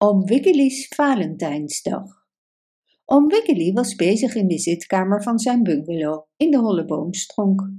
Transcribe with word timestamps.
Oom 0.00 0.26
Wiggely's 0.26 0.88
Valentijnsdag. 0.88 2.26
Oom 3.04 3.28
Wiggely 3.28 3.72
was 3.72 3.94
bezig 3.94 4.34
in 4.34 4.48
de 4.48 4.58
zitkamer 4.58 5.22
van 5.22 5.38
zijn 5.38 5.62
bungalow 5.62 6.26
in 6.36 6.50
de 6.50 6.58
holle 6.58 6.84
boomstronk. 6.84 7.70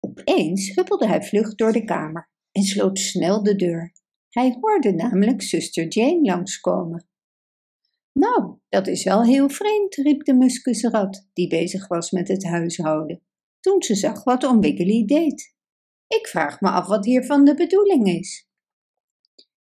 Opeens 0.00 0.74
huppelde 0.74 1.06
hij 1.06 1.22
vlug 1.22 1.54
door 1.54 1.72
de 1.72 1.84
kamer 1.84 2.30
en 2.52 2.62
sloot 2.62 2.98
snel 2.98 3.42
de 3.42 3.56
deur. 3.56 3.92
Hij 4.28 4.56
hoorde 4.60 4.92
namelijk 4.92 5.42
zuster 5.42 5.88
Jane 5.88 6.20
langskomen. 6.22 7.08
Nou, 8.12 8.58
dat 8.68 8.86
is 8.86 9.04
wel 9.04 9.24
heel 9.24 9.48
vreemd, 9.48 9.94
riep 9.94 10.24
de 10.24 10.34
muskusrat, 10.34 11.28
die 11.32 11.48
bezig 11.48 11.88
was 11.88 12.10
met 12.10 12.28
het 12.28 12.44
huishouden, 12.44 13.22
toen 13.60 13.82
ze 13.82 13.94
zag 13.94 14.24
wat 14.24 14.44
Oom 14.44 14.60
Wiggely 14.60 15.04
deed. 15.04 15.54
Ik 16.06 16.26
vraag 16.26 16.60
me 16.60 16.70
af 16.70 16.86
wat 16.86 17.04
hiervan 17.04 17.44
de 17.44 17.54
bedoeling 17.54 18.08
is. 18.08 18.48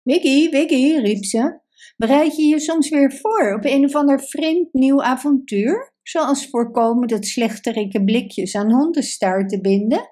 Wiggy, 0.02 0.50
Wiggy, 0.50 0.96
riep 0.96 1.26
ze, 1.26 1.62
bereid 1.98 2.36
je 2.36 2.44
je 2.44 2.60
soms 2.60 2.90
weer 2.90 3.12
voor 3.12 3.54
op 3.54 3.66
een 3.66 3.86
of 3.86 3.96
ander 3.96 4.20
vreemd 4.20 4.74
nieuw 4.74 5.02
avontuur? 5.02 5.94
Zoals 6.02 6.50
voorkomen 6.50 7.08
dat 7.08 7.26
slechterikke 7.26 8.04
blikjes 8.04 8.56
aan 8.56 8.72
hondenstaart 8.72 9.50
te 9.50 9.62
binden? 9.62 10.12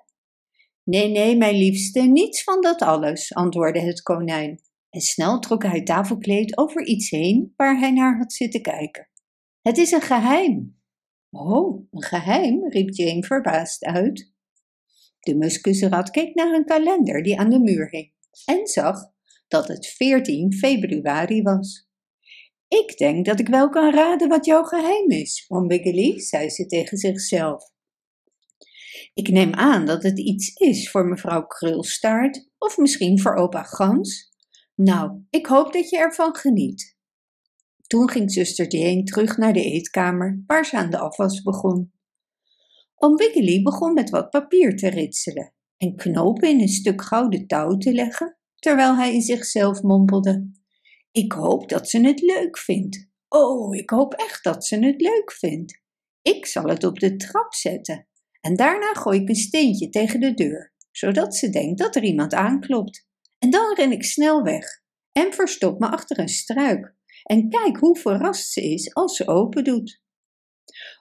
Nee, 0.83 1.09
nee, 1.09 1.37
mijn 1.37 1.55
liefste, 1.55 1.99
niets 1.99 2.43
van 2.43 2.61
dat 2.61 2.81
alles, 2.81 3.33
antwoordde 3.33 3.79
het 3.79 4.01
konijn. 4.01 4.61
En 4.89 5.01
snel 5.01 5.39
trok 5.39 5.63
hij 5.63 5.75
het 5.75 5.85
tafelkleed 5.85 6.57
over 6.57 6.85
iets 6.85 7.09
heen 7.09 7.53
waar 7.55 7.79
hij 7.79 7.91
naar 7.91 8.17
had 8.17 8.33
zitten 8.33 8.61
kijken. 8.61 9.09
Het 9.61 9.77
is 9.77 9.91
een 9.91 10.01
geheim. 10.01 10.79
Oh, 11.29 11.87
een 11.91 12.03
geheim, 12.03 12.69
riep 12.69 12.89
Jane 12.89 13.23
verbaasd 13.23 13.83
uit. 13.83 14.31
De 15.19 15.35
muskusrat 15.35 16.09
keek 16.09 16.35
naar 16.35 16.53
een 16.53 16.65
kalender 16.65 17.23
die 17.23 17.39
aan 17.39 17.49
de 17.49 17.59
muur 17.59 17.89
hing 17.89 18.13
en 18.45 18.67
zag 18.67 19.11
dat 19.51 19.67
het 19.67 19.87
14 19.87 20.53
februari 20.53 21.41
was. 21.41 21.87
Ik 22.67 22.97
denk 22.97 23.25
dat 23.25 23.39
ik 23.39 23.47
wel 23.47 23.69
kan 23.69 23.93
raden 23.93 24.29
wat 24.29 24.45
jouw 24.45 24.63
geheim 24.63 25.09
is, 25.09 25.45
Oom 25.47 25.67
Wiggily, 25.67 26.19
zei 26.19 26.49
ze 26.49 26.65
tegen 26.65 26.97
zichzelf. 26.97 27.63
Ik 29.13 29.29
neem 29.29 29.53
aan 29.53 29.85
dat 29.85 30.03
het 30.03 30.19
iets 30.19 30.53
is 30.53 30.89
voor 30.91 31.05
mevrouw 31.05 31.45
Krulstaart 31.45 32.49
of 32.57 32.77
misschien 32.77 33.19
voor 33.19 33.35
opa 33.35 33.63
Gans. 33.63 34.29
Nou, 34.75 35.21
ik 35.29 35.45
hoop 35.45 35.73
dat 35.73 35.89
je 35.89 35.97
ervan 35.97 36.35
geniet. 36.35 36.97
Toen 37.87 38.09
ging 38.09 38.31
zuster 38.31 38.67
Jane 38.67 39.03
terug 39.03 39.37
naar 39.37 39.53
de 39.53 39.63
eetkamer 39.63 40.43
waar 40.45 40.65
ze 40.65 40.77
aan 40.77 40.89
de 40.89 40.97
afwas 40.97 41.41
begon. 41.41 41.91
Oom 42.95 43.15
Wiggily 43.15 43.61
begon 43.61 43.93
met 43.93 44.09
wat 44.09 44.29
papier 44.29 44.77
te 44.77 44.89
ritselen 44.89 45.53
en 45.77 45.95
knopen 45.95 46.49
in 46.49 46.61
een 46.61 46.67
stuk 46.67 47.01
gouden 47.01 47.47
touw 47.47 47.77
te 47.77 47.93
leggen 47.93 48.39
terwijl 48.61 48.95
hij 48.95 49.13
in 49.13 49.21
zichzelf 49.21 49.81
mompelde: 49.81 50.51
Ik 51.11 51.31
hoop 51.31 51.69
dat 51.69 51.89
ze 51.89 51.99
het 51.99 52.21
leuk 52.21 52.57
vindt. 52.57 53.09
Oh, 53.27 53.75
ik 53.75 53.89
hoop 53.89 54.13
echt 54.13 54.43
dat 54.43 54.65
ze 54.65 54.85
het 54.85 55.01
leuk 55.01 55.31
vindt. 55.31 55.81
Ik 56.21 56.45
zal 56.45 56.65
het 56.65 56.83
op 56.83 56.99
de 56.99 57.15
trap 57.15 57.53
zetten 57.53 58.07
en 58.41 58.55
daarna 58.55 58.93
gooi 58.93 59.19
ik 59.21 59.29
een 59.29 59.35
steentje 59.35 59.89
tegen 59.89 60.19
de 60.19 60.33
deur, 60.33 60.73
zodat 60.91 61.35
ze 61.35 61.49
denkt 61.49 61.79
dat 61.79 61.95
er 61.95 62.03
iemand 62.03 62.33
aanklopt. 62.33 63.07
En 63.39 63.49
dan 63.49 63.75
ren 63.75 63.91
ik 63.91 64.03
snel 64.03 64.43
weg 64.43 64.81
en 65.11 65.33
verstop 65.33 65.79
me 65.79 65.89
achter 65.89 66.19
een 66.19 66.29
struik 66.29 66.95
en 67.23 67.49
kijk 67.49 67.77
hoe 67.77 67.97
verrast 67.97 68.51
ze 68.51 68.61
is 68.61 68.93
als 68.93 69.15
ze 69.15 69.27
open 69.27 69.63
doet. 69.63 70.01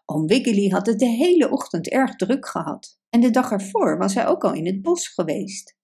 Oom 0.05 0.27
Wiggily 0.27 0.69
had 0.69 0.87
het 0.87 0.99
de 0.99 1.07
hele 1.09 1.51
ochtend 1.51 1.89
erg 1.89 2.17
druk 2.17 2.49
gehad 2.49 2.99
en 3.09 3.21
de 3.21 3.31
dag 3.31 3.51
ervoor 3.51 3.99
was 3.99 4.15
hij 4.15 4.27
ook 4.27 4.45
al 4.45 4.55
in 4.55 4.67
het 4.67 4.83
bos 4.83 5.09
geweest. 5.09 5.79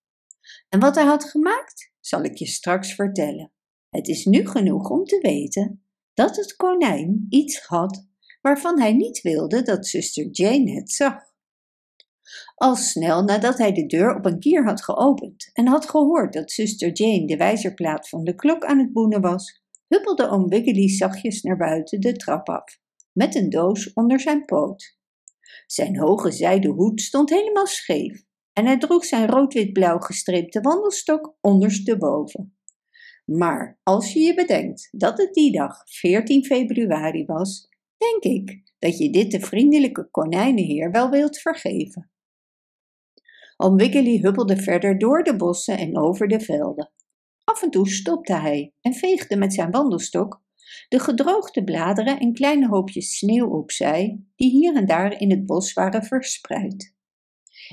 En 0.69 0.81
wat 0.81 0.95
hij 0.95 1.05
had 1.05 1.25
gemaakt, 1.25 1.93
zal 2.01 2.23
ik 2.23 2.37
je 2.37 2.47
straks 2.47 2.95
vertellen. 2.95 3.53
Het 3.91 4.09
is 4.09 4.25
nu 4.25 4.47
genoeg 4.47 4.91
om 4.91 5.05
te 5.05 5.19
weten 5.21 5.83
dat 6.15 6.37
het 6.37 6.57
konijn 6.57 7.27
iets 7.29 7.67
had 7.67 8.07
waarvan 8.41 8.81
hij 8.81 8.93
niet 8.93 9.21
wilde 9.21 9.63
dat 9.63 9.87
zuster 9.87 10.29
Jane 10.31 10.71
het 10.71 10.91
zag. 10.93 11.15
Al 12.55 12.77
snel 12.77 13.23
nadat 13.23 13.59
hij 13.59 13.73
de 13.73 13.87
deur 13.87 14.15
op 14.15 14.25
een 14.25 14.39
kier 14.39 14.65
had 14.65 14.85
geopend 14.85 15.51
en 15.53 15.67
had 15.67 15.91
gehoord 15.91 16.33
dat 16.33 16.51
zuster 16.51 16.93
Jane 16.93 17.27
de 17.27 17.37
wijzerplaat 17.37 18.09
van 18.09 18.25
de 18.25 18.35
klok 18.35 18.65
aan 18.65 18.79
het 18.79 18.93
boenen 18.93 19.21
was, 19.21 19.63
huppelde 19.89 20.29
oom 20.29 20.49
Wiggily 20.49 20.89
zachtjes 20.89 21.43
naar 21.43 21.57
buiten 21.57 22.01
de 22.01 22.13
trap 22.13 22.49
af, 22.49 22.79
met 23.13 23.35
een 23.35 23.51
doos 23.51 23.93
onder 23.93 24.21
zijn 24.21 24.45
poot. 24.45 24.99
Zijn 25.67 25.99
hoge 25.99 26.31
zijden 26.31 26.71
hoed 26.71 27.01
stond 27.01 27.31
helemaal 27.31 27.67
scheef 27.67 28.26
en 28.57 28.67
hij 28.67 28.79
droeg 28.79 29.05
zijn 29.05 29.29
rood-wit-blauw 29.29 29.99
gestreepte 29.99 30.61
wandelstok 30.61 31.37
ondersteboven. 31.41 32.59
Maar 33.25 33.81
als 33.83 34.13
je 34.13 34.21
je 34.21 34.35
bedenkt 34.35 34.89
dat 34.91 35.19
het 35.19 35.35
die 35.35 35.53
dag 35.53 35.83
14 35.85 36.45
februari 36.45 37.25
was, 37.25 37.69
denk 37.97 38.23
ik 38.23 38.73
dat 38.79 38.99
je 38.99 39.11
dit 39.11 39.31
de 39.31 39.41
vriendelijke 39.41 40.09
konijnenheer 40.11 40.91
wel 40.91 41.11
wilt 41.11 41.39
vergeven. 41.39 42.11
Oom 43.57 43.77
Wiggily 43.77 44.19
huppelde 44.19 44.57
verder 44.57 44.99
door 44.99 45.23
de 45.23 45.37
bossen 45.37 45.79
en 45.79 45.99
over 45.99 46.29
de 46.29 46.41
velden. 46.41 46.93
Af 47.45 47.63
en 47.63 47.71
toe 47.71 47.89
stopte 47.89 48.35
hij 48.35 48.73
en 48.81 48.93
veegde 48.95 49.37
met 49.37 49.55
zijn 49.55 49.71
wandelstok 49.71 50.43
de 50.89 50.99
gedroogde 50.99 51.65
bladeren 51.65 52.19
en 52.19 52.33
kleine 52.33 52.69
hoopjes 52.69 53.19
sneeuw 53.19 53.49
opzij 53.49 54.21
die 54.37 54.51
hier 54.51 54.77
en 54.77 54.87
daar 54.87 55.21
in 55.21 55.31
het 55.31 55.47
bos 55.47 55.73
waren 55.73 56.03
verspreid. 56.05 56.96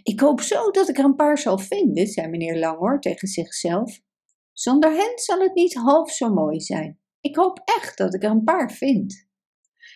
Ik 0.04 0.20
hoop 0.20 0.42
zo 0.42 0.72
dat 0.72 0.90
ik 0.90 0.98
er 0.98 1.04
een 1.04 1.16
paar 1.16 1.38
zal 1.38 1.58
vinden, 1.58 2.08
zei 2.08 2.28
meneer 2.28 2.60
Langhoor 2.60 3.00
tegen 3.00 3.28
zichzelf. 3.28 4.00
Zonder 4.54 4.92
hen 4.92 5.12
zal 5.16 5.40
het 5.40 5.54
niet 5.54 5.74
half 5.74 6.12
zo 6.12 6.34
mooi 6.34 6.62
zijn. 6.62 7.00
Ik 7.20 7.36
hoop 7.36 7.62
echt 7.66 7.98
dat 7.98 8.14
ik 8.14 8.24
er 8.24 8.30
een 8.30 8.44
paar 8.44 8.72
vind. 8.72 9.28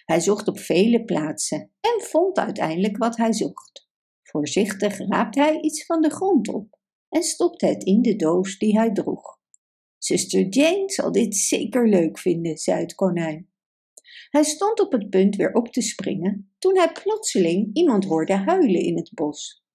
Hij 0.06 0.19
zocht 0.19 0.47
op 0.47 0.59
vele 0.59 1.03
plaatsen 1.03 1.72
en 1.81 2.02
vond 2.02 2.38
uiteindelijk 2.38 2.97
wat 2.97 3.18
hij 3.18 3.34
zocht. 3.34 3.90
Voorzichtig 4.24 4.97
raapte 4.97 5.40
hij 5.40 5.62
iets 5.62 5.85
van 5.85 6.02
de 6.02 6.09
grond 6.09 6.47
op 6.47 6.78
en 7.09 7.24
stopte 7.24 7.66
het 7.66 7.84
in 7.84 8.02
de 8.02 8.16
doos 8.16 8.58
die 8.58 8.78
hij 8.78 8.91
droeg. 8.91 9.40
Zuster 9.97 10.47
Jane 10.47 10.84
zal 10.85 11.12
dit 11.12 11.35
zeker 11.35 11.90
leuk 11.90 12.19
vinden, 12.19 12.58
zei 12.58 12.81
het 12.81 12.96
konijn. 12.96 13.50
Hij 14.29 14.44
stond 14.44 14.79
op 14.79 14.91
het 14.91 15.09
punt 15.09 15.35
weer 15.35 15.53
op 15.53 15.68
te 15.68 15.81
springen 15.81 16.53
toen 16.59 16.78
hij 16.78 16.91
plotseling 16.91 17.69
iemand 17.74 18.06
hoorde 18.06 18.35
huilen 18.35 18.81
in 18.81 18.97
het 18.97 19.12
bos. 19.14 19.66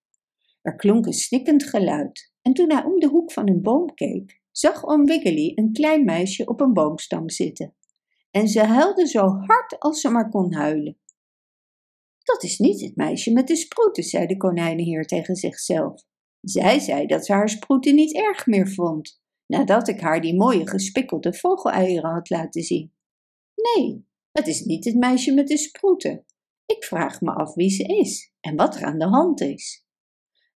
Er 0.62 0.76
klonk 0.76 1.06
een 1.06 1.12
snikkend 1.12 1.64
geluid 1.64 2.32
en 2.42 2.52
toen 2.52 2.72
hij 2.72 2.84
om 2.84 3.00
de 3.00 3.08
hoek 3.08 3.32
van 3.32 3.48
een 3.48 3.62
boom 3.62 3.94
keek, 3.94 4.40
zag 4.50 4.84
oom 4.84 5.04
Wiggily 5.04 5.52
een 5.54 5.72
klein 5.72 6.04
meisje 6.04 6.46
op 6.46 6.60
een 6.60 6.72
boomstam 6.72 7.30
zitten. 7.30 7.74
En 8.30 8.48
ze 8.48 8.60
huilde 8.60 9.06
zo 9.06 9.20
hard 9.20 9.78
als 9.78 10.00
ze 10.00 10.10
maar 10.10 10.28
kon 10.28 10.52
huilen. 10.52 10.98
Dat 12.22 12.42
is 12.42 12.58
niet 12.58 12.80
het 12.80 12.96
meisje 12.96 13.32
met 13.32 13.46
de 13.46 13.56
sproeten, 13.56 14.02
zei 14.02 14.26
de 14.26 14.36
konijnenheer 14.36 15.06
tegen 15.06 15.36
zichzelf. 15.36 16.02
Zij 16.40 16.78
zei 16.78 17.06
dat 17.06 17.26
ze 17.26 17.32
haar 17.32 17.48
sproeten 17.48 17.94
niet 17.94 18.14
erg 18.14 18.46
meer 18.46 18.68
vond, 18.68 19.20
nadat 19.46 19.88
ik 19.88 20.00
haar 20.00 20.20
die 20.20 20.36
mooie 20.36 20.68
gespikkelde 20.68 21.34
vogeleieren 21.34 22.10
had 22.10 22.30
laten 22.30 22.62
zien. 22.62 22.92
Nee, 23.54 24.06
het 24.32 24.46
is 24.46 24.64
niet 24.64 24.84
het 24.84 24.94
meisje 24.94 25.34
met 25.34 25.48
de 25.48 25.58
sproeten. 25.58 26.24
Ik 26.66 26.84
vraag 26.84 27.20
me 27.20 27.34
af 27.34 27.54
wie 27.54 27.70
ze 27.70 27.82
is 27.82 28.32
en 28.40 28.56
wat 28.56 28.76
er 28.76 28.84
aan 28.84 28.98
de 28.98 29.08
hand 29.08 29.40
is. 29.40 29.81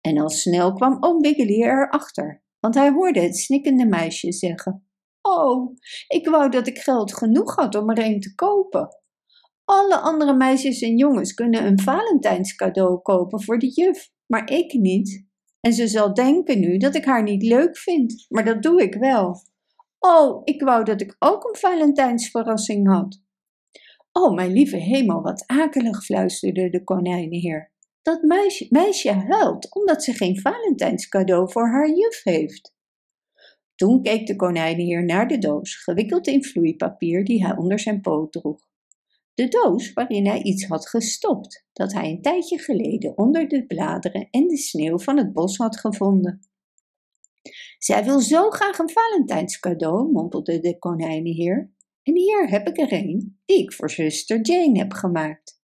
En 0.07 0.17
al 0.17 0.29
snel 0.29 0.73
kwam 0.73 0.97
oom 0.99 1.21
Wiggily 1.21 1.63
erachter, 1.63 2.43
want 2.59 2.75
hij 2.75 2.91
hoorde 2.91 3.19
het 3.19 3.37
snikkende 3.37 3.85
meisje 3.85 4.31
zeggen: 4.31 4.87
Oh, 5.21 5.75
ik 6.07 6.27
wou 6.27 6.49
dat 6.49 6.67
ik 6.67 6.77
geld 6.77 7.13
genoeg 7.13 7.55
had 7.55 7.75
om 7.75 7.89
er 7.89 8.05
een 8.05 8.19
te 8.19 8.35
kopen. 8.35 8.87
Alle 9.65 9.97
andere 9.97 10.33
meisjes 10.33 10.81
en 10.81 10.97
jongens 10.97 11.33
kunnen 11.33 11.65
een 11.65 11.79
Valentijnscadeau 11.79 13.01
kopen 13.01 13.43
voor 13.43 13.59
de 13.59 13.69
juf, 13.69 14.09
maar 14.25 14.51
ik 14.51 14.73
niet. 14.73 15.25
En 15.59 15.73
ze 15.73 15.87
zal 15.87 16.13
denken 16.13 16.59
nu 16.59 16.77
dat 16.77 16.95
ik 16.95 17.05
haar 17.05 17.23
niet 17.23 17.43
leuk 17.43 17.77
vind, 17.77 18.25
maar 18.29 18.45
dat 18.45 18.63
doe 18.63 18.81
ik 18.81 18.95
wel. 18.95 19.35
Oh, 19.99 20.41
ik 20.43 20.61
wou 20.61 20.83
dat 20.83 21.01
ik 21.01 21.15
ook 21.19 21.43
een 21.43 21.59
Valentijnsverrassing 21.59 22.87
had. 22.87 23.21
Oh, 24.11 24.33
mijn 24.35 24.51
lieve 24.51 24.77
hemel, 24.77 25.21
wat 25.21 25.43
akelig, 25.47 26.03
fluisterde 26.03 26.69
de 26.69 26.83
konijnenheer. 26.83 27.72
Dat 28.03 28.21
meisje, 28.21 28.67
meisje 28.69 29.11
huilt 29.11 29.75
omdat 29.75 30.03
ze 30.03 30.13
geen 30.13 30.39
Valentijnscadeau 30.39 31.51
voor 31.51 31.67
haar 31.67 31.89
juf 31.89 32.23
heeft. 32.23 32.73
Toen 33.75 34.01
keek 34.01 34.27
de 34.27 34.35
konijnenheer 34.35 35.05
naar 35.05 35.27
de 35.27 35.37
doos, 35.37 35.75
gewikkeld 35.75 36.27
in 36.27 36.43
vloeipapier 36.43 37.23
die 37.23 37.45
hij 37.45 37.57
onder 37.57 37.79
zijn 37.79 38.01
poot 38.01 38.31
droeg. 38.31 38.71
De 39.33 39.47
doos 39.47 39.93
waarin 39.93 40.27
hij 40.27 40.41
iets 40.41 40.65
had 40.65 40.89
gestopt, 40.89 41.65
dat 41.73 41.93
hij 41.93 42.09
een 42.09 42.21
tijdje 42.21 42.59
geleden 42.59 43.17
onder 43.17 43.47
de 43.47 43.65
bladeren 43.65 44.27
en 44.31 44.47
de 44.47 44.57
sneeuw 44.57 44.99
van 44.99 45.17
het 45.17 45.33
bos 45.33 45.57
had 45.57 45.79
gevonden. 45.79 46.41
Zij 47.77 48.03
wil 48.03 48.19
zo 48.19 48.49
graag 48.49 48.77
een 48.77 48.89
Valentijnscadeau, 48.89 50.11
mompelde 50.11 50.59
de 50.59 50.79
konijnenheer. 50.79 51.71
En 52.03 52.15
hier 52.15 52.49
heb 52.49 52.67
ik 52.67 52.77
er 52.77 52.93
een 52.93 53.39
die 53.45 53.57
ik 53.57 53.73
voor 53.73 53.89
zuster 53.89 54.41
Jane 54.41 54.79
heb 54.79 54.91
gemaakt. 54.91 55.62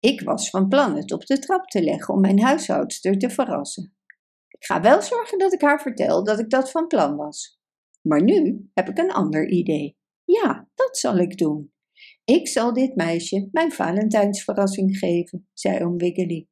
Ik 0.00 0.20
was 0.20 0.50
van 0.50 0.68
plan 0.68 0.96
het 0.96 1.12
op 1.12 1.26
de 1.26 1.38
trap 1.38 1.66
te 1.66 1.82
leggen 1.82 2.14
om 2.14 2.20
mijn 2.20 2.40
huishoudster 2.40 3.18
te 3.18 3.30
verrassen. 3.30 3.94
Ik 4.48 4.64
ga 4.64 4.80
wel 4.80 5.02
zorgen 5.02 5.38
dat 5.38 5.52
ik 5.52 5.60
haar 5.60 5.80
vertel 5.80 6.24
dat 6.24 6.38
ik 6.38 6.50
dat 6.50 6.70
van 6.70 6.86
plan 6.86 7.16
was. 7.16 7.60
Maar 8.02 8.22
nu 8.22 8.70
heb 8.74 8.88
ik 8.88 8.98
een 8.98 9.12
ander 9.12 9.48
idee. 9.48 9.96
Ja, 10.24 10.68
dat 10.74 10.98
zal 10.98 11.18
ik 11.18 11.38
doen. 11.38 11.72
Ik 12.24 12.48
zal 12.48 12.72
dit 12.72 12.96
meisje 12.96 13.48
mijn 13.52 13.72
Valentijnsverrassing 13.72 14.98
geven, 14.98 15.48
zei 15.52 15.84
oom 15.84 15.96
Wiggily. 15.96 16.48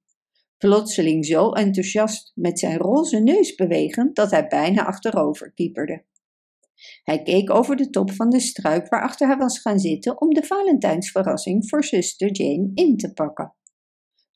Plotseling 0.58 1.26
zo 1.26 1.50
enthousiast 1.50 2.32
met 2.34 2.58
zijn 2.58 2.78
roze 2.78 3.18
neus 3.18 3.54
bewegend 3.54 4.16
dat 4.16 4.30
hij 4.30 4.46
bijna 4.46 4.84
achterover 4.84 5.52
kieperde. 5.52 6.04
Hij 7.02 7.22
keek 7.22 7.50
over 7.50 7.76
de 7.76 7.90
top 7.90 8.12
van 8.12 8.30
de 8.30 8.40
struik 8.40 8.88
waarachter 8.88 9.26
hij 9.26 9.36
was 9.36 9.58
gaan 9.58 9.78
zitten 9.78 10.20
om 10.20 10.34
de 10.34 10.42
Valentijnsverrassing 10.42 11.68
voor 11.68 11.84
zuster 11.84 12.32
Jane 12.32 12.70
in 12.74 12.96
te 12.96 13.12
pakken. 13.12 13.54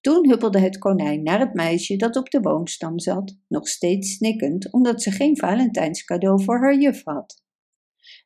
Toen 0.00 0.28
huppelde 0.28 0.60
het 0.60 0.78
konijn 0.78 1.22
naar 1.22 1.40
het 1.40 1.54
meisje 1.54 1.96
dat 1.96 2.16
op 2.16 2.30
de 2.30 2.40
boomstam 2.40 2.98
zat, 2.98 3.36
nog 3.48 3.68
steeds 3.68 4.14
snikkend 4.14 4.72
omdat 4.72 5.02
ze 5.02 5.10
geen 5.10 5.36
Valentijnscadeau 5.36 6.42
voor 6.42 6.58
haar 6.58 6.78
juf 6.78 7.04
had. 7.04 7.42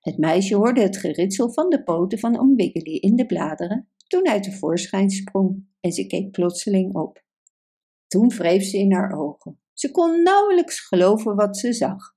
Het 0.01 0.19
meisje 0.19 0.55
hoorde 0.55 0.81
het 0.81 0.97
geritsel 0.97 1.53
van 1.53 1.71
de 1.71 1.83
poten 1.83 2.19
van 2.19 2.39
Oom 2.39 2.57
Wiggily 2.57 2.97
in 2.97 3.17
de 3.17 3.27
bladeren 3.27 3.89
toen 4.07 4.27
hij 4.29 4.41
tevoorschijn 4.41 5.11
sprong 5.11 5.67
en 5.81 5.93
ze 5.93 6.07
keek 6.07 6.31
plotseling 6.31 6.95
op. 6.95 7.25
Toen 8.07 8.29
wreef 8.29 8.65
ze 8.65 8.79
in 8.79 8.93
haar 8.93 9.19
ogen. 9.19 9.61
Ze 9.73 9.91
kon 9.91 10.23
nauwelijks 10.23 10.81
geloven 10.81 11.37
wat 11.37 11.59
ze 11.59 11.73
zag. 11.73 12.15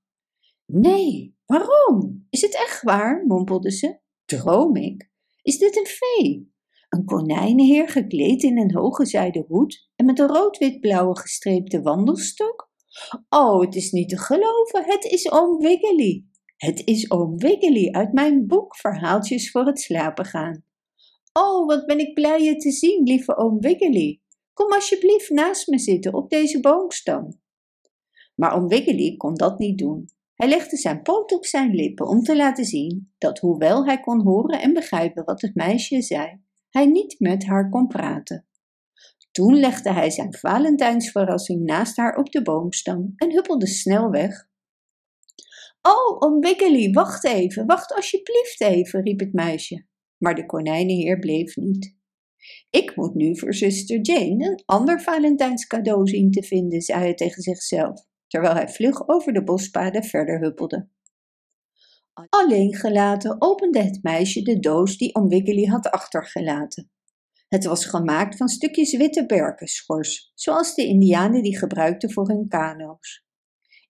Nee, 0.64 1.37
waarom? 1.48 2.26
Is 2.30 2.40
het 2.40 2.54
echt 2.54 2.82
waar? 2.82 3.24
mompelde 3.26 3.70
ze. 3.70 3.98
Droom 4.24 4.76
ik? 4.76 5.10
Is 5.42 5.58
dit 5.58 5.76
een 5.76 5.86
fee? 5.86 6.52
Een 6.88 7.04
konijnenheer 7.04 7.88
gekleed 7.88 8.42
in 8.42 8.58
een 8.58 8.74
hoge 8.74 9.06
zijden 9.06 9.44
hoed 9.48 9.90
en 9.96 10.04
met 10.06 10.18
een 10.18 10.26
rood-wit-blauwe 10.26 11.18
gestreepte 11.18 11.82
wandelstok? 11.82 12.70
Oh, 13.28 13.60
het 13.60 13.74
is 13.74 13.90
niet 13.90 14.08
te 14.08 14.18
geloven, 14.18 14.84
het 14.84 15.04
is 15.04 15.30
oom 15.30 15.58
Wiggily. 15.58 16.24
Het 16.56 16.82
is 16.84 17.10
oom 17.10 17.36
Wiggily 17.36 17.90
uit 17.90 18.12
mijn 18.12 18.46
boek 18.46 18.76
Verhaaltjes 18.76 19.50
voor 19.50 19.66
het 19.66 19.80
slapen 19.80 20.24
gaan. 20.24 20.64
Oh, 21.32 21.66
wat 21.66 21.86
ben 21.86 21.98
ik 21.98 22.14
blij 22.14 22.42
je 22.42 22.56
te 22.56 22.70
zien, 22.70 23.02
lieve 23.02 23.36
oom 23.36 23.60
Wiggily. 23.60 24.20
Kom 24.52 24.72
alsjeblieft 24.72 25.30
naast 25.30 25.68
me 25.68 25.78
zitten 25.78 26.14
op 26.14 26.30
deze 26.30 26.60
boomstam. 26.60 27.40
Maar 28.34 28.54
oom 28.54 28.68
Wiggily 28.68 29.16
kon 29.16 29.34
dat 29.34 29.58
niet 29.58 29.78
doen. 29.78 30.08
Hij 30.38 30.48
legde 30.48 30.76
zijn 30.76 31.02
poot 31.02 31.32
op 31.32 31.46
zijn 31.46 31.74
lippen 31.74 32.08
om 32.08 32.22
te 32.22 32.36
laten 32.36 32.64
zien 32.64 33.12
dat, 33.18 33.38
hoewel 33.38 33.86
hij 33.86 34.00
kon 34.00 34.22
horen 34.22 34.60
en 34.60 34.72
begrijpen 34.72 35.24
wat 35.24 35.40
het 35.40 35.54
meisje 35.54 36.02
zei, 36.02 36.40
hij 36.70 36.86
niet 36.86 37.20
met 37.20 37.46
haar 37.46 37.68
kon 37.68 37.86
praten. 37.86 38.46
Toen 39.30 39.58
legde 39.58 39.92
hij 39.92 40.10
zijn 40.10 40.34
Valentijnsverrassing 40.34 41.64
naast 41.64 41.96
haar 41.96 42.16
op 42.16 42.30
de 42.30 42.42
boomstam 42.42 43.12
en 43.16 43.32
huppelde 43.32 43.66
snel 43.66 44.10
weg. 44.10 44.48
Oh, 45.82 46.16
oom 46.18 46.40
Wiggily, 46.40 46.92
wacht 46.92 47.24
even, 47.24 47.66
wacht 47.66 47.94
alsjeblieft 47.94 48.60
even, 48.60 49.02
riep 49.02 49.20
het 49.20 49.32
meisje. 49.32 49.86
Maar 50.18 50.34
de 50.34 50.46
konijnenheer 50.46 51.18
bleef 51.18 51.56
niet. 51.56 51.96
Ik 52.70 52.96
moet 52.96 53.14
nu 53.14 53.38
voor 53.38 53.54
zuster 53.54 54.00
Jane 54.00 54.48
een 54.48 54.62
ander 54.64 55.00
Valentijnscadeau 55.00 56.06
zien 56.06 56.30
te 56.30 56.42
vinden, 56.42 56.80
zei 56.80 57.00
hij 57.00 57.14
tegen 57.14 57.42
zichzelf, 57.42 58.07
terwijl 58.28 58.54
hij 58.54 58.68
vlug 58.68 59.08
over 59.08 59.32
de 59.32 59.44
bospaden 59.44 60.04
verder 60.04 60.40
huppelde. 60.40 60.88
Alleen 62.28 62.74
gelaten 62.74 63.36
opende 63.38 63.82
het 63.82 64.02
meisje 64.02 64.42
de 64.42 64.58
doos 64.58 64.96
die 64.96 65.14
Oom 65.14 65.28
Wiggily 65.28 65.64
had 65.64 65.90
achtergelaten. 65.90 66.90
Het 67.48 67.64
was 67.64 67.84
gemaakt 67.84 68.36
van 68.36 68.48
stukjes 68.48 68.96
witte 68.96 69.26
berkenschors, 69.26 70.32
zoals 70.34 70.74
de 70.74 70.86
indianen 70.86 71.42
die 71.42 71.58
gebruikten 71.58 72.12
voor 72.12 72.28
hun 72.28 72.48
kano's. 72.48 73.26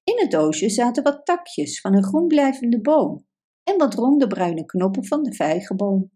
In 0.05 0.19
het 0.19 0.31
doosje 0.31 0.69
zaten 0.69 1.03
wat 1.03 1.27
takjes 1.27 1.81
van 1.81 1.95
een 1.95 2.05
groenblijvende 2.05 2.81
boom 2.81 3.27
en 3.65 3.79
wat 3.79 3.95
ronde 3.95 4.27
bruine 4.27 4.65
knoppen 4.65 5.07
van 5.07 5.23
de 5.23 5.35
vijgenboom. 5.35 6.11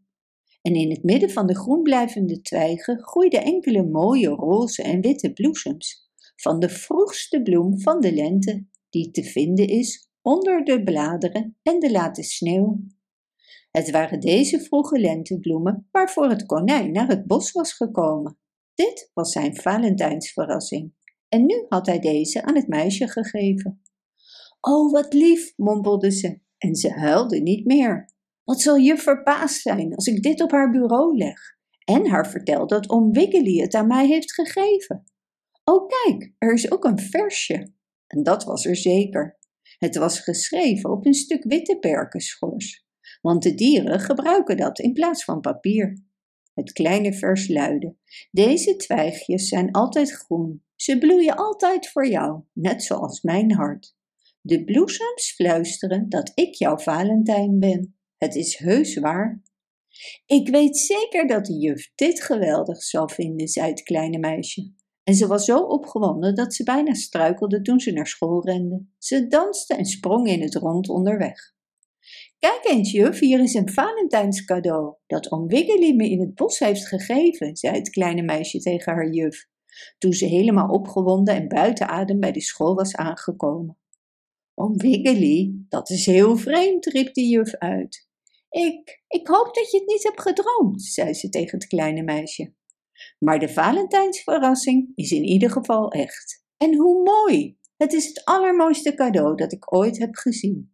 En 0.62 0.74
in 0.74 0.90
het 0.90 1.02
midden 1.02 1.30
van 1.30 1.46
de 1.46 1.56
groenblijvende 1.56 2.40
twijgen 2.40 3.02
groeiden 3.02 3.42
enkele 3.44 3.82
mooie 3.84 4.28
roze 4.28 4.82
en 4.82 5.00
witte 5.00 5.32
bloesems 5.32 6.10
van 6.42 6.58
de 6.58 6.68
vroegste 6.68 7.42
bloem 7.42 7.80
van 7.80 8.00
de 8.00 8.12
lente, 8.12 8.66
die 8.90 9.10
te 9.10 9.22
vinden 9.22 9.66
is 9.66 10.10
onder 10.22 10.64
de 10.64 10.82
bladeren 10.82 11.56
en 11.62 11.78
de 11.78 11.90
late 11.90 12.22
sneeuw. 12.22 12.80
Het 13.70 13.90
waren 13.90 14.20
deze 14.20 14.60
vroege 14.60 14.98
lentebloemen 14.98 15.88
waarvoor 15.90 16.28
het 16.28 16.46
konijn 16.46 16.92
naar 16.92 17.08
het 17.08 17.26
bos 17.26 17.52
was 17.52 17.72
gekomen. 17.72 18.38
Dit 18.74 19.10
was 19.14 19.32
zijn 19.32 19.56
Valentijnsverrassing 19.56 20.92
en 21.28 21.46
nu 21.46 21.64
had 21.68 21.86
hij 21.86 21.98
deze 21.98 22.42
aan 22.42 22.56
het 22.56 22.68
meisje 22.68 23.08
gegeven. 23.08 23.82
Oh, 24.60 24.92
wat 24.92 25.12
lief, 25.12 25.52
mompelde 25.56 26.10
ze 26.10 26.40
en 26.58 26.74
ze 26.74 26.90
huilde 26.90 27.40
niet 27.40 27.66
meer. 27.66 28.10
Wat 28.44 28.60
zal 28.60 28.76
je 28.76 28.96
verbaasd 28.96 29.60
zijn 29.60 29.94
als 29.94 30.06
ik 30.06 30.22
dit 30.22 30.42
op 30.42 30.50
haar 30.50 30.70
bureau 30.70 31.16
leg 31.16 31.38
en 31.84 32.06
haar 32.08 32.30
vertel 32.30 32.66
dat 32.66 32.90
oom 32.90 33.12
Wiggily 33.12 33.60
het 33.60 33.74
aan 33.74 33.86
mij 33.86 34.06
heeft 34.06 34.34
gegeven. 34.34 35.11
Oh, 35.64 35.88
kijk, 35.88 36.32
er 36.38 36.52
is 36.52 36.70
ook 36.70 36.84
een 36.84 36.98
versje. 36.98 37.72
En 38.06 38.22
dat 38.22 38.44
was 38.44 38.64
er 38.64 38.76
zeker. 38.76 39.38
Het 39.78 39.96
was 39.96 40.20
geschreven 40.20 40.90
op 40.90 41.06
een 41.06 41.14
stuk 41.14 41.44
witte 41.44 41.78
perkenschors, 41.78 42.86
want 43.20 43.42
de 43.42 43.54
dieren 43.54 44.00
gebruiken 44.00 44.56
dat 44.56 44.78
in 44.78 44.92
plaats 44.92 45.24
van 45.24 45.40
papier. 45.40 46.02
Het 46.54 46.72
kleine 46.72 47.12
vers 47.12 47.48
luidde: 47.48 47.96
Deze 48.30 48.76
twijgjes 48.76 49.48
zijn 49.48 49.70
altijd 49.70 50.12
groen. 50.12 50.64
Ze 50.76 50.98
bloeien 50.98 51.36
altijd 51.36 51.88
voor 51.88 52.08
jou, 52.08 52.42
net 52.52 52.82
zoals 52.82 53.20
mijn 53.20 53.52
hart. 53.52 53.96
De 54.40 54.64
bloesems 54.64 55.32
fluisteren 55.34 56.08
dat 56.08 56.32
ik 56.34 56.54
jouw 56.54 56.78
Valentijn 56.78 57.58
ben. 57.58 57.96
Het 58.18 58.34
is 58.34 58.56
heus 58.56 58.96
waar. 58.96 59.42
Ik 60.26 60.48
weet 60.48 60.76
zeker 60.76 61.26
dat 61.26 61.46
de 61.46 61.58
juf 61.58 61.92
dit 61.94 62.22
geweldig 62.22 62.82
zal 62.82 63.08
vinden, 63.08 63.48
zei 63.48 63.70
het 63.70 63.82
kleine 63.82 64.18
meisje. 64.18 64.72
En 65.12 65.18
ze 65.18 65.26
was 65.26 65.44
zo 65.44 65.58
opgewonden 65.58 66.34
dat 66.34 66.54
ze 66.54 66.62
bijna 66.62 66.94
struikelde 66.94 67.62
toen 67.62 67.80
ze 67.80 67.92
naar 67.92 68.06
school 68.06 68.44
rende. 68.44 68.84
Ze 68.98 69.26
danste 69.26 69.74
en 69.74 69.84
sprong 69.84 70.28
in 70.28 70.42
het 70.42 70.54
rond 70.54 70.88
onderweg. 70.88 71.52
Kijk 72.38 72.60
eens, 72.64 72.90
juf, 72.90 73.18
hier 73.18 73.40
is 73.40 73.54
een 73.54 73.72
Valentijnscadeau 73.72 74.94
dat 75.06 75.32
oom 75.32 75.46
Wiggily 75.46 75.94
me 75.94 76.10
in 76.10 76.20
het 76.20 76.34
bos 76.34 76.58
heeft 76.58 76.88
gegeven, 76.88 77.56
zei 77.56 77.76
het 77.76 77.90
kleine 77.90 78.22
meisje 78.22 78.58
tegen 78.58 78.92
haar 78.92 79.10
juf, 79.10 79.46
toen 79.98 80.12
ze 80.12 80.26
helemaal 80.26 80.68
opgewonden 80.68 81.34
en 81.34 81.48
buiten 81.48 81.88
adem 81.88 82.20
bij 82.20 82.32
de 82.32 82.42
school 82.42 82.74
was 82.74 82.96
aangekomen. 82.96 83.78
Oom 84.54 84.76
Wiggily, 84.76 85.54
dat 85.68 85.90
is 85.90 86.06
heel 86.06 86.36
vreemd, 86.36 86.86
riep 86.86 87.14
de 87.14 87.26
juf 87.28 87.54
uit. 87.54 88.08
Ik, 88.50 89.02
ik 89.08 89.26
hoop 89.26 89.54
dat 89.54 89.70
je 89.70 89.78
het 89.78 89.88
niet 89.88 90.02
hebt 90.02 90.20
gedroomd, 90.20 90.82
zei 90.82 91.14
ze 91.14 91.28
tegen 91.28 91.58
het 91.58 91.68
kleine 91.68 92.02
meisje. 92.02 92.52
Maar 93.18 93.38
de 93.38 93.48
Valentijnsverrassing 93.48 94.92
is 94.94 95.10
in 95.10 95.24
ieder 95.24 95.50
geval 95.50 95.90
echt. 95.90 96.44
En 96.56 96.76
hoe 96.76 97.02
mooi! 97.02 97.56
Het 97.76 97.92
is 97.92 98.06
het 98.06 98.24
allermooiste 98.24 98.94
cadeau 98.94 99.36
dat 99.36 99.52
ik 99.52 99.74
ooit 99.74 99.98
heb 99.98 100.14
gezien. 100.14 100.72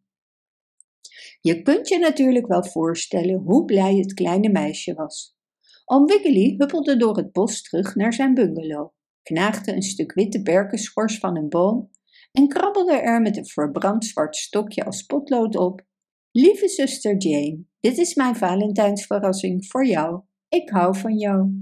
Je 1.41 1.63
kunt 1.63 1.89
je 1.89 1.99
natuurlijk 1.99 2.47
wel 2.47 2.65
voorstellen 2.65 3.39
hoe 3.39 3.65
blij 3.65 3.97
het 3.97 4.15
kleine 4.15 4.49
meisje 4.49 4.95
was. 4.95 5.37
Oom 5.85 6.07
Wiggily 6.07 6.55
huppelde 6.59 6.97
door 6.97 7.17
het 7.17 7.33
bos 7.33 7.63
terug 7.63 7.95
naar 7.95 8.13
zijn 8.13 8.35
bungalow, 8.35 8.93
knaagde 9.23 9.73
een 9.73 9.83
stuk 9.83 10.13
witte 10.13 10.43
berkenschors 10.43 11.19
van 11.19 11.37
een 11.37 11.49
boom 11.49 11.91
en 12.33 12.49
krabbelde 12.49 12.97
er 12.97 13.21
met 13.21 13.37
een 13.37 13.47
verbrand 13.47 14.05
zwart 14.05 14.37
stokje 14.37 14.85
als 14.85 15.03
potlood 15.03 15.57
op. 15.57 15.87
Lieve 16.31 16.69
zuster 16.69 17.17
Jane, 17.17 17.65
dit 17.81 17.99
is 17.99 18.15
mijn 18.15 18.37
Valentijnsverrassing 18.37 19.67
voor 19.67 19.87
jou. 19.87 20.21
Ik 20.49 20.71
hou 20.71 20.97
van 20.97 21.19
jou. 21.19 21.61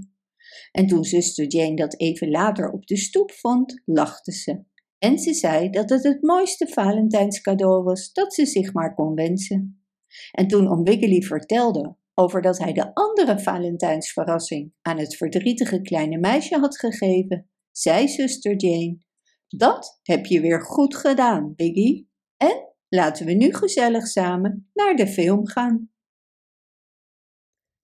En 0.71 0.87
toen 0.87 1.03
zuster 1.03 1.47
Jane 1.47 1.75
dat 1.75 1.99
even 1.99 2.29
later 2.29 2.71
op 2.71 2.85
de 2.85 2.97
stoep 2.97 3.31
vond, 3.31 3.81
lachte 3.85 4.31
ze. 4.31 4.63
En 4.99 5.19
ze 5.19 5.33
zei 5.33 5.69
dat 5.69 5.89
het 5.89 6.03
het 6.03 6.21
mooiste 6.21 6.67
Valentijnscadeau 6.67 7.83
was 7.83 8.11
dat 8.11 8.33
ze 8.33 8.45
zich 8.45 8.73
maar 8.73 8.93
kon 8.93 9.15
wensen. 9.15 9.81
En 10.31 10.47
toen 10.47 10.67
Oom 10.67 10.83
Wiggily 10.83 11.21
vertelde 11.21 11.95
over 12.13 12.41
dat 12.41 12.57
hij 12.57 12.73
de 12.73 12.93
andere 12.93 13.39
Valentijnsverrassing 13.39 14.73
aan 14.81 14.97
het 14.97 15.15
verdrietige 15.15 15.81
kleine 15.81 16.17
meisje 16.17 16.57
had 16.57 16.79
gegeven, 16.79 17.49
zei 17.71 18.07
zuster 18.07 18.55
Jane: 18.55 18.97
Dat 19.47 19.99
heb 20.03 20.25
je 20.25 20.41
weer 20.41 20.61
goed 20.61 20.95
gedaan, 20.95 21.55
Biggy. 21.55 22.05
En 22.37 22.73
laten 22.87 23.25
we 23.25 23.33
nu 23.33 23.53
gezellig 23.53 24.07
samen 24.07 24.69
naar 24.73 24.95
de 24.95 25.07
film 25.07 25.47
gaan. 25.47 25.91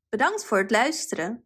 Bedankt 0.10 0.46
voor 0.46 0.58
het 0.58 0.72
luisteren. 0.72 1.46